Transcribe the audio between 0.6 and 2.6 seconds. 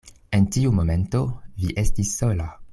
momento, vi estis sola.